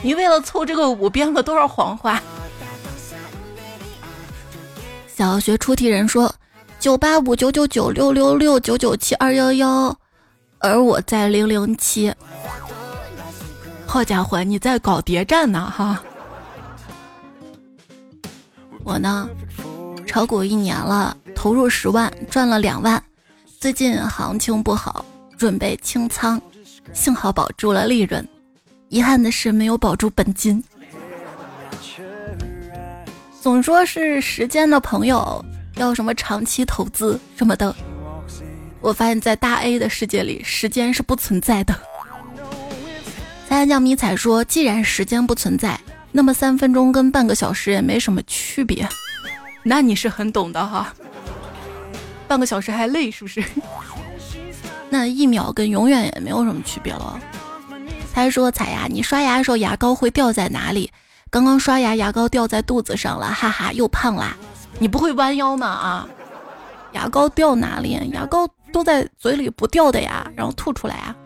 [0.02, 2.20] 你为了凑这个五编了多少谎话？
[5.06, 6.34] 小学出题人说
[6.80, 9.96] ：“九八五九九九六六六九九七二幺幺，
[10.58, 12.12] 而我在零零七。
[13.86, 16.02] 好家伙，你在搞谍战呢哈！
[18.82, 19.28] 我呢，
[20.04, 23.00] 炒股一年了，投入十万，赚了两万。
[23.60, 25.04] 最近行情不好，
[25.38, 26.40] 准备清仓，
[26.92, 28.26] 幸好保住了利润。
[28.92, 30.62] 遗憾的是，没有保住本金。”
[33.40, 35.42] 总说是时间的朋友，
[35.76, 37.74] 要什么长期投资什么的。
[38.82, 41.74] 我发现，在大 A 的世界里，时间是不存在的。
[43.48, 45.80] 彩酱迷彩说，既然时间不存在，
[46.12, 48.86] 那么三分钟跟半个小时也没什么区别。
[49.62, 50.92] 那你是很懂的哈。
[52.28, 53.42] 半个小时还累是不是？
[54.90, 57.18] 那一秒跟永远也没有什么区别了。
[58.12, 60.90] 他说：“彩呀，你刷牙的时候牙膏会掉在哪里？”
[61.30, 64.36] 刚刚刷牙，牙膏掉在肚子上了，哈哈，又胖啦！
[64.78, 65.66] 你不会弯腰吗？
[65.66, 66.06] 啊，
[66.92, 67.98] 牙膏掉哪里？
[68.12, 71.16] 牙膏都在嘴里不掉的呀，然后吐出来啊！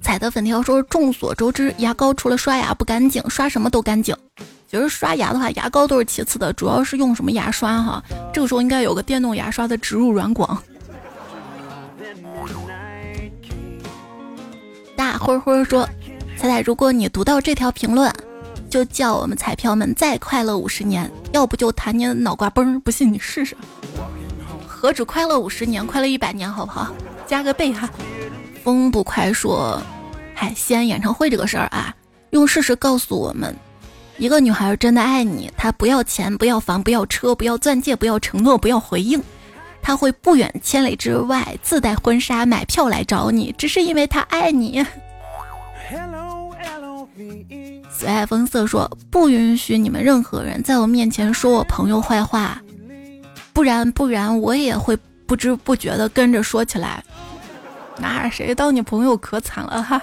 [0.00, 4.16] 彩的粉条说：众所周知，牙膏除了刷牙不干净，刷什么都干净。
[4.66, 8.02] 其实刷牙的话，牙膏都是其次的，主要是用什么牙刷哈？
[8.32, 10.62] 这个时候应该有个电动牙刷的植入软广。
[14.96, 15.88] 大灰灰说。
[16.38, 18.12] 彩彩，如果你读到这条评论，
[18.68, 23.56] 就叫我们彩票们再快乐五十年，要不就弹你脑瓜崩，不信你试试。
[24.66, 26.92] 何止快乐五十年，快乐一百年，好不好？
[27.26, 27.88] 加个倍哈。
[28.62, 29.80] 风不快说，
[30.34, 31.94] 嗨，西安演唱会这个事儿啊，
[32.30, 33.56] 用事实告诉我们，
[34.18, 39.22] 一个女孩真的爱你，她不要钱，不要房，不要车，不要钻戒，不要承诺，不要回应，
[39.86, 44.84] 她会不远千里之外自带婚纱买票来找你，只是因为他爱你。
[47.88, 52.60] 随爱风色说：“不允许你们任何人在我面前说我朋友坏话，
[53.52, 57.00] 不然不然我也会不知不觉的跟着说起来。
[57.96, 60.02] 那谁当你朋友可惨了哈！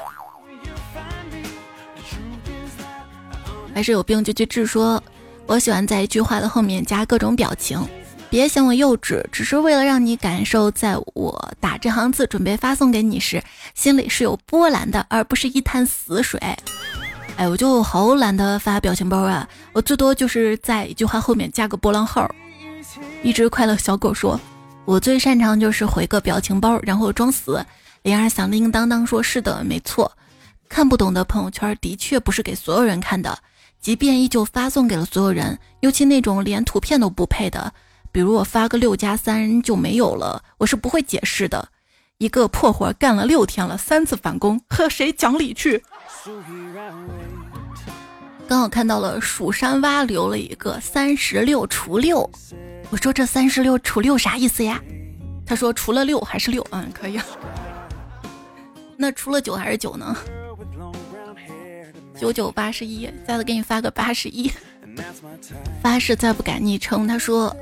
[3.74, 4.66] 还是有病就去治。
[4.66, 5.04] 说
[5.46, 7.86] 我喜欢在一句话的后面加各种表情，
[8.34, 13.40] 别嫌我幼稚，只是为了让你感受，在我打这行字准备发送给你时，
[13.76, 16.40] 心里是有波澜的，而不是一滩死水。”
[17.38, 19.48] 哎，我就好懒得发表情包啊！
[19.72, 22.28] 我最多就是在一句话后面加个波浪号。
[23.22, 24.40] 一只快乐小狗说
[24.84, 27.64] ：“我最擅长就是回个表情包，然后装死。”
[28.02, 30.12] 铃儿响叮当当说：“是的，没错。
[30.68, 33.38] 看不懂的朋友圈的确不是给所有人看的。
[33.80, 37.72] 即便依旧发送给了所有人，尤其那种连图片都不配的，
[38.14, 41.68] 比如我发个六加三就没有了，我是不会解释的。
[42.20, 45.84] 一个破活干了六天了，三次返工， 和谁讲理去？
[48.48, 52.30] 刚好看到了蜀山蛙留了一个三十六除六，
[52.92, 54.80] 我说这三十六除六啥意思呀？
[55.44, 57.20] 他说除了六还是六，嗯，可以。
[58.96, 60.16] 那除了九还是九呢？
[62.16, 64.52] 九九八十一，下次给你发个八十一。
[65.82, 67.08] 发誓再不改昵称。
[67.08, 67.54] 他说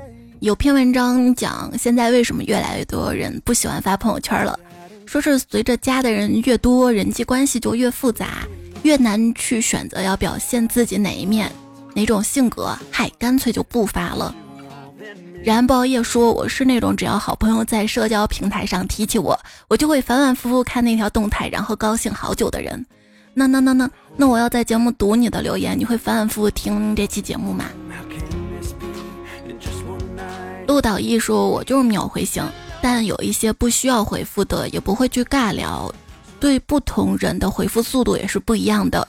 [0.42, 4.58] 有篇文章讲现在为什么越来越多人不喜欢发朋友圈了，
[5.06, 8.38] 说是随着加的人越多，人际关系就越复杂。
[8.82, 11.48] 越难去选择要表现自己哪一面，
[11.94, 14.34] 哪种性格，嗨，干脆就不发了。
[15.44, 22.84] 燃爆夜说：“我是那种只要好朋友在社交平台上提起我，我就会反反复复看那条动态，然后高兴好久的人。
[23.32, 27.66] 那那那那那，我要在节目读你的留言，你会反反复复听这期节目吗？”
[30.66, 32.42] 陆导一说：“我就是秒回型，
[32.80, 35.92] 但有一些不需要回复的，也不会去尬聊。”
[36.40, 39.06] 对不同人的回复速度也是不一样的，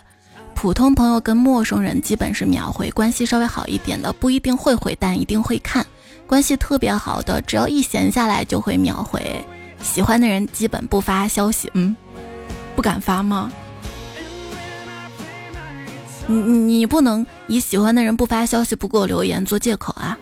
[0.53, 5.83] 普通朋友跟陌生人基本是秒回，关系稍微好一点的不一定会回，但一定会看；
[6.27, 9.43] 关系特别好的，只要一闲下来就会秒回。
[9.81, 11.95] 喜欢的人基本不发消息，嗯，
[12.75, 13.51] 不敢发吗？
[16.27, 20.15] 你你不能以喜欢的人不发消息不给我留言做借口啊！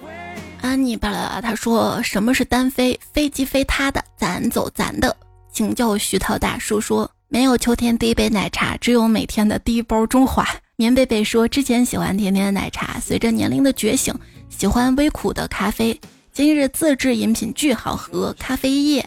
[0.62, 2.98] 安妮巴拉他说什么是单飞？
[3.12, 5.16] 飞机飞他的，咱走咱的。
[5.52, 10.48] 请教徐涛大叔说：“没有秋天第一杯奶茶，只有每天的第一包中华。”
[10.78, 14.14] 棉贝贝说：“之前喜欢甜甜的奶茶，随着年龄的觉醒，
[14.50, 16.00] 喜欢微苦的咖啡。
[16.32, 19.06] 今日自制饮品巨好喝，咖啡液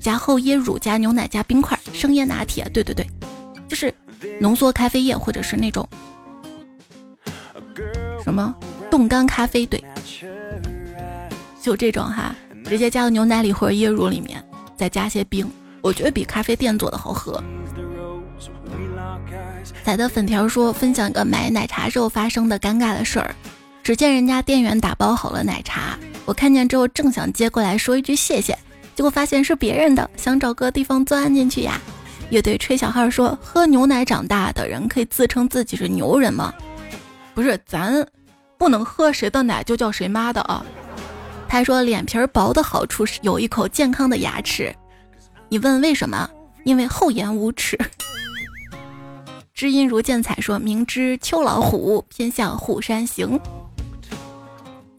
[0.00, 2.68] 加厚椰乳加牛奶加冰块，生椰拿铁。
[2.70, 3.06] 对对对，
[3.68, 3.94] 就是
[4.40, 5.88] 浓缩咖啡液或者是那种
[8.22, 8.54] 什么
[8.90, 9.64] 冻干咖啡。
[9.64, 9.82] 对，
[11.66, 12.32] 就这种哈，
[12.64, 14.40] 直接加到牛奶里或者椰乳里面，
[14.76, 15.50] 再加些冰。”
[15.82, 17.42] 我觉得比咖啡店做的好喝。
[19.82, 23.34] 仔的粉条说分享一个买奶茶时候发生的尴尬的事儿。
[23.82, 28.56] 只见人家店员打包好了奶茶，我看见之后正想接过来说一句谢谢，
[28.94, 31.80] 结果发现是别人的，想找个地方钻进去呀。
[32.30, 36.54] 乐队吹小号说喝牛奶长大的人可以自称自己是牛人吗？
[37.34, 38.06] 不是，咱
[38.56, 40.64] 不能喝谁的奶就叫谁妈的啊。
[41.48, 44.74] 他说脸皮薄的好处是有一口健康的牙齿。
[45.48, 46.28] 你问为什么？
[46.64, 47.78] 因为厚颜无耻。
[49.54, 53.40] 知音如见彩说：“明知秋老虎，偏向虎山行。”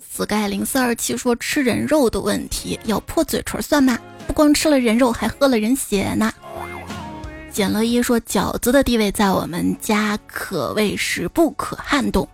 [0.01, 3.99] sky 零四二七说：“吃人肉的问题，咬破嘴唇算吗？
[4.25, 6.33] 不光吃了人肉，还喝了人血呢。”
[7.51, 12.27] 简乐一说：“饺子的地位在我们家可谓是不可撼动。”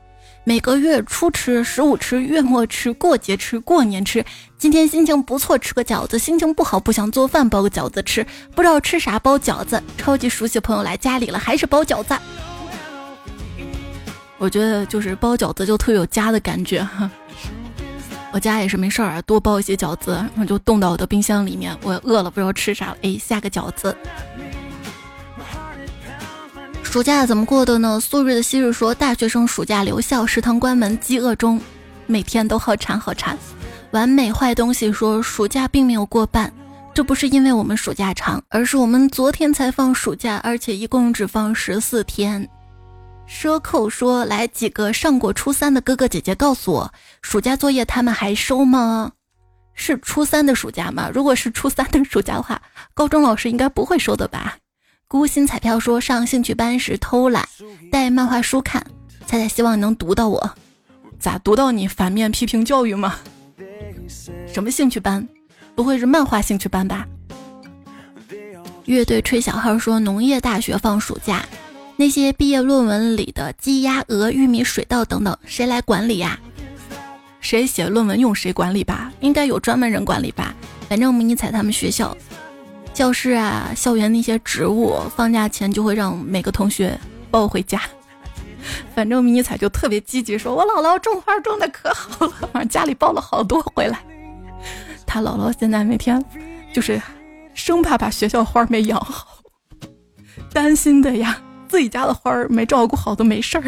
[0.45, 4.25] 每个月初吃，十五吃，月末吃，过节吃，过年吃。
[4.57, 8.25] 今天心情不错，吃个饺子；心情不好，不想做饭，包个饺子吃。
[8.53, 9.81] 不知道吃啥，包饺子。
[9.97, 12.13] 超级熟悉朋友来家里了，还是包饺子。
[14.37, 17.09] 我觉得就是包饺子就特有家的感觉哈。
[18.33, 21.73] 我家也是没事儿，多包一些饺子，然后就冻到我的冰箱里面。
[21.83, 23.95] 我饿了不知道吃啥，哎，下个饺子。
[26.93, 27.99] 暑假怎么过的呢？
[27.99, 31.59] 素日的昔日说，大学生暑假留校，食堂关门，饥饿中，
[32.05, 33.35] 每天都好馋好馋。
[33.93, 36.53] 完美坏东西说，暑假并没有过半，
[36.93, 42.47] 这不是因为我们暑假长，而是我们昨天才放暑假，而且一共只放十四天。
[43.27, 49.13] 奢扣说，来几个上过初三的哥哥姐姐告诉我，暑假作业他们还收吗？
[49.73, 51.09] 是初三的暑假吗？
[51.11, 52.61] 如果是初三的暑假的话，
[52.93, 54.57] 高中老师应该不会收的吧？
[55.13, 57.47] 孤心彩票说上兴趣班时偷懒
[57.91, 58.83] 带漫画书看，
[59.27, 60.55] 彩彩希望能读到我，
[61.19, 63.17] 咋读到你反面批评教育吗？
[64.51, 65.29] 什么兴趣班？
[65.75, 67.07] 不会是漫画兴趣班吧？
[68.85, 71.45] 乐队吹小号说农业大学放暑假，
[71.95, 76.39] 那些毕业论文里的鸡鸭鹅玉米水稻等等，谁来管理呀？
[77.39, 79.13] 谁写论文用谁管理吧？
[79.19, 80.55] 应该有专门人管理吧？
[80.89, 82.17] 反正迷彩他们学校。
[82.93, 86.97] 教室啊，校园那些植物，放假前就会让每个同学
[87.31, 87.81] 抱回家。
[88.95, 93.99] 反正迷你彩就特别积极，说我姥姥种花种的可好了，往家里抱了好多回来。
[95.05, 96.23] 他姥姥现在每天
[96.71, 97.01] 就是
[97.53, 99.27] 生怕把学校花没养好，
[100.53, 103.63] 担心的呀，自己家的花没照顾好都没事儿。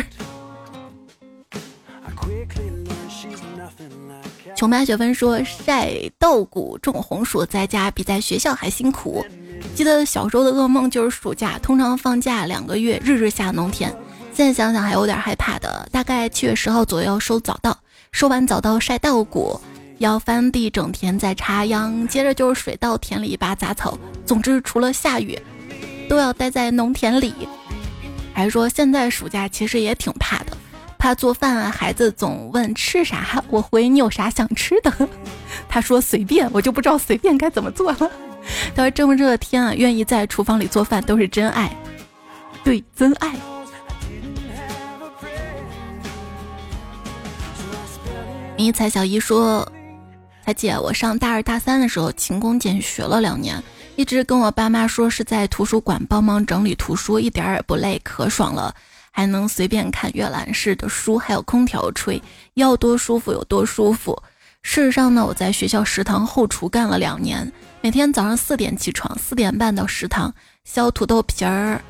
[4.55, 9.23] 琼妈雪芬说：“晒稻谷、种红薯，在家比在学校还辛苦。
[9.75, 13.93] 记得小时候的噩梦就是暑假，通常放假两个月，日日下农田。
[14.33, 15.87] 现在想想还有点害怕的。
[15.91, 17.77] 大概七月十号左右收早稻，
[18.13, 19.59] 收完早稻晒稻谷，
[19.97, 23.97] 要翻地整田再插秧，接着就是水稻田里拔杂草。
[24.25, 25.37] 总之，除了下雨，
[26.07, 27.33] 都要待在农田里。
[28.33, 30.57] 还说现在暑假其实也挺怕的，
[31.05, 34.91] 他做饭啊，孩子总问吃啥，我回你有啥想吃的？
[35.69, 38.11] 他说随便，我就不知道随便该怎么做了。
[38.75, 41.71] 他说这么热的天啊，愿意在厨房里做饭都是真爱，
[42.63, 43.35] 对，真爱。
[48.57, 49.71] 迷彩小姨说
[50.43, 53.61] ：“彩姐，我上大二大三的时候勤工俭学了两年。”
[53.95, 58.73] 一直跟我爸妈说是在图书馆帮忙整理图书，一点也不累，可爽了，
[59.15, 62.21] 还能随便看阅览室的书，还有空调吹，
[62.55, 64.21] 要多舒服有多舒服。
[64.61, 67.49] 事实上呢，我在学校食堂后厨干了两年，
[67.79, 70.33] 每天早上四点起床，四点半到食堂
[70.65, 71.81] 削土豆皮儿。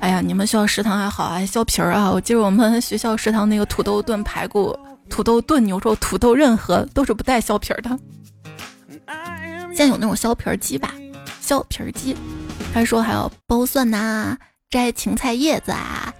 [0.00, 2.10] 哎呀，你们学校食堂还好啊，削皮儿啊！
[2.10, 4.74] 我记得我们学校食堂那个土豆炖排骨、
[5.10, 7.90] 土豆炖牛肉、土豆任何都是不带削皮儿的。
[9.66, 10.94] 现在有那种削皮儿机吧？
[11.42, 12.16] 削皮儿机，
[12.72, 14.34] 他说还要剥蒜呐，
[14.70, 16.10] 摘芹菜叶子啊，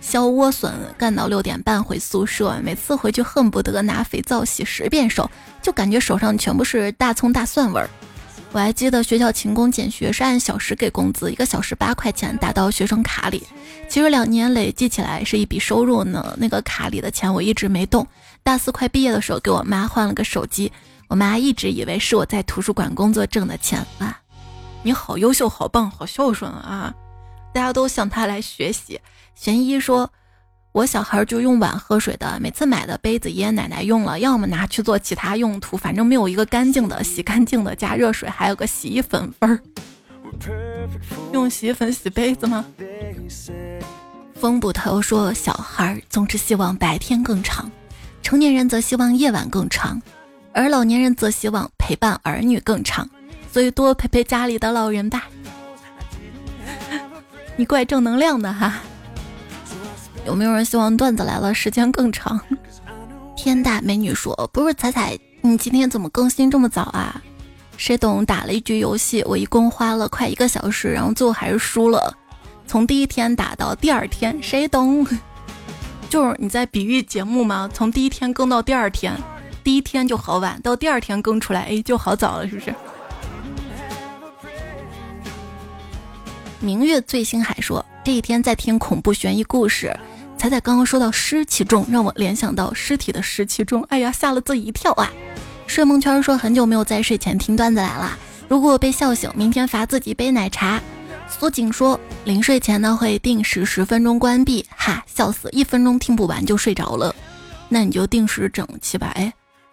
[0.00, 2.58] 削莴笋，干到六点半回宿舍。
[2.62, 5.30] 每次回去恨不得拿肥皂洗十遍手，
[5.62, 7.88] 就感觉手上全部是大葱大蒜味儿。
[8.52, 13.46] 我还记得学校勤工俭学是按小时给工资，一个小时八块钱打到学生卡里。
[13.88, 16.34] 其实两年累计起来是一笔收入呢。
[16.36, 18.04] 那个卡里的钱我一直没动。
[18.42, 20.72] 大四快毕业的时候，给我妈换了个手机，
[21.06, 24.18] 我妈一直以为是我在图书馆工作挣的钱啊。
[24.82, 26.92] 你好优秀，好棒，好孝顺啊！
[27.52, 29.00] 大家都向他来学习。
[29.34, 30.10] 玄一说
[30.72, 37.02] ：“我小孩就用碗喝水的，每次买的杯子爷爷奶奶用了，要么拿去做其他用途，反正没有一个干净的。
[37.02, 39.58] 洗干净的加热水，还有个洗衣粉味儿。
[41.32, 42.64] 用洗衣粉洗杯子吗？”
[44.34, 47.70] 风捕头说：“小孩总是希望白天更长，
[48.22, 50.00] 成年人则希望夜晚更长，
[50.52, 53.08] 而老年人则希望陪伴儿女更长。”
[53.52, 55.24] 所以多陪陪家里的老人吧，
[57.60, 58.80] 你怪正能量的哈。
[60.24, 62.40] 有没有人希望段子来了时间更长？
[63.36, 67.20] 天大美女说：“不是彩彩，你今天怎么更新这么早啊？”
[67.76, 68.24] 谁懂？
[68.24, 72.16] 打了一局游戏，我一共花了快一个小时，然后最后还是输了。
[72.66, 75.06] 从第一天打到第二天，谁懂？
[76.08, 77.68] 就是你在比喻节目吗？
[77.74, 79.14] 从第一天更到第二天，
[79.62, 82.74] 第一天就好晚，到第二天更出来，哎，就好早了，是不是？
[86.62, 89.98] 明月醉星海说：“这一天在听恐怖悬疑故事，
[90.36, 95.10] 彩彩刚刚说到湿气重，让我联想到尸体的湿气重，哎呀，吓了自己一跳啊！”
[95.66, 98.14] 睡梦圈说：“很久没有在睡前听段子来了，
[98.46, 100.78] 如果被笑醒，明天罚自己杯奶茶。”
[101.30, 107.14] 苏锦说：“临睡前呢会定时十分钟关闭，哈，笑死，一分钟听不完就睡着了，
[107.70, 109.10] 那你就定时整齐吧。
[109.14, 109.32] 哎，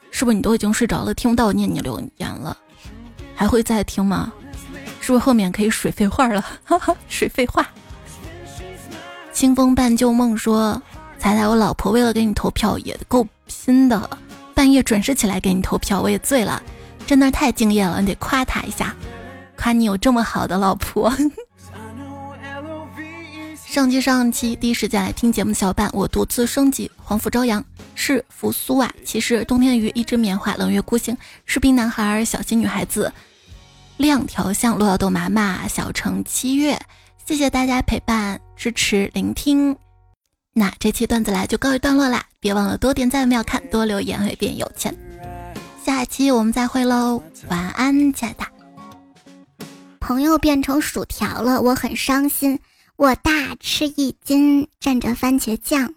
[0.10, 2.58] 是不是你都已经睡着了，听不到念你留言了？
[3.36, 4.32] 还会再听吗？”
[5.08, 6.44] 是不是后面可以水废话了？
[6.66, 7.66] 哈哈，水废话。
[9.32, 10.82] 清风伴旧梦说
[11.18, 14.10] ：“彩彩，我老婆为了给你投票也够拼的，
[14.54, 16.62] 半夜准时起来给你投票，我也醉了，
[17.06, 18.94] 真的太敬业了，你得夸她一下，
[19.56, 21.10] 夸你有这么好的老婆。
[23.66, 27.64] 上期上期第一时间来听节目的小伙伴，我独自升级黄甫朝阳
[27.96, 33.10] 是扶苏啊，其实冬天的雨，一只棉花，冷月孤星，士兵男孩，小心女孩子。
[33.98, 36.80] 亮条巷，落豆麻麻，小城七月，
[37.26, 39.76] 谢谢大家陪伴、支持、聆听。
[40.54, 44.96] 那这期段子来就告一段落啦，别忘了多点赞、秒看、多留言会变有钱。
[45.84, 48.46] 下期我们再会喽，晚安，亲爱的。
[50.00, 52.60] 朋友变成薯条了，我很伤心，
[52.98, 55.96] 我大吃一惊，蘸着番茄酱。